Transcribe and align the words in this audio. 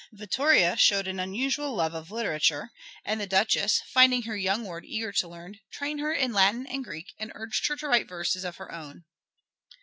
Vittoria 0.13 0.75
showed 0.77 1.07
an 1.07 1.19
unusual 1.19 1.75
love 1.75 1.93
of 1.93 2.09
literature, 2.09 2.71
and 3.05 3.21
the 3.21 3.27
Duchess, 3.27 3.83
finding 3.93 4.23
her 4.23 4.35
young 4.35 4.63
ward 4.63 4.83
eager 4.83 5.11
to 5.11 5.27
learn, 5.27 5.59
trained 5.71 5.99
her 5.99 6.11
in 6.11 6.33
Latin 6.33 6.65
and 6.65 6.83
Greek 6.83 7.13
and 7.19 7.31
urged 7.35 7.67
her 7.67 7.75
to 7.75 7.87
write 7.87 8.07
verses 8.09 8.43
of 8.43 8.57
her 8.57 8.71
own. 8.71 9.03